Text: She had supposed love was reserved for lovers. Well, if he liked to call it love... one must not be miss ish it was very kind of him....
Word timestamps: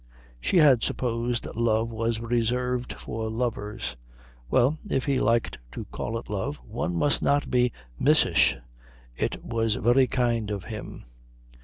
She 0.39 0.57
had 0.57 0.81
supposed 0.81 1.45
love 1.55 1.89
was 1.91 2.19
reserved 2.19 2.93
for 2.93 3.29
lovers. 3.29 3.95
Well, 4.49 4.79
if 4.89 5.05
he 5.05 5.19
liked 5.19 5.59
to 5.73 5.85
call 5.91 6.17
it 6.17 6.27
love... 6.27 6.55
one 6.65 6.95
must 6.95 7.21
not 7.21 7.51
be 7.51 7.71
miss 7.99 8.25
ish 8.25 8.57
it 9.15 9.45
was 9.45 9.75
very 9.75 10.07
kind 10.07 10.49
of 10.49 10.63
him.... 10.63 11.05